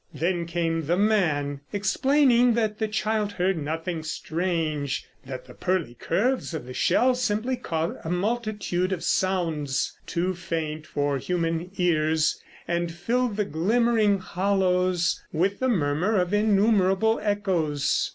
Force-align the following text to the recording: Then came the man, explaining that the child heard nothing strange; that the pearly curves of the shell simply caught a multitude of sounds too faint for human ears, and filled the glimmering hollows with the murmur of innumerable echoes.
Then 0.15 0.47
came 0.47 0.87
the 0.87 0.97
man, 0.97 1.61
explaining 1.71 2.55
that 2.55 2.79
the 2.79 2.87
child 2.87 3.33
heard 3.33 3.55
nothing 3.55 4.01
strange; 4.01 5.05
that 5.27 5.45
the 5.45 5.53
pearly 5.53 5.93
curves 5.93 6.55
of 6.55 6.65
the 6.65 6.73
shell 6.73 7.13
simply 7.13 7.55
caught 7.55 7.97
a 8.03 8.09
multitude 8.09 8.93
of 8.93 9.03
sounds 9.03 9.95
too 10.07 10.33
faint 10.33 10.87
for 10.87 11.19
human 11.19 11.69
ears, 11.77 12.41
and 12.67 12.91
filled 12.91 13.35
the 13.37 13.45
glimmering 13.45 14.17
hollows 14.17 15.21
with 15.31 15.59
the 15.59 15.69
murmur 15.69 16.17
of 16.19 16.33
innumerable 16.33 17.19
echoes. 17.21 18.09